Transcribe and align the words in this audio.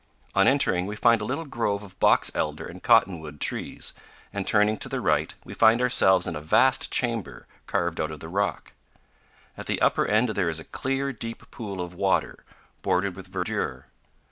On 0.33 0.47
entering, 0.47 0.87
we 0.87 0.95
find 0.95 1.21
a 1.21 1.25
little 1.25 1.45
grove 1.45 1.83
of 1.83 1.99
box 1.99 2.31
elder 2.33 2.65
and 2.65 2.81
cotton 2.81 3.19
wood 3.19 3.39
trees, 3.39 3.93
and 4.33 4.47
turning 4.47 4.77
to 4.79 4.89
the 4.89 4.99
right, 4.99 5.35
we 5.45 5.53
find 5.53 5.79
ourselves 5.79 6.25
in 6.25 6.35
a 6.35 6.41
vast 6.41 6.89
chamber, 6.89 7.45
carved 7.67 8.01
out 8.01 8.09
of 8.09 8.19
the 8.19 8.27
rock. 8.27 8.73
At 9.55 9.67
the 9.67 9.79
upper 9.79 10.07
end 10.07 10.29
there 10.29 10.49
is 10.49 10.59
a 10.59 10.63
clear, 10.63 11.13
deep 11.13 11.51
pool 11.51 11.79
of 11.79 11.93
water, 11.93 12.43
bordered 12.81 13.15
with 13.15 13.27
verdure. 13.27 13.89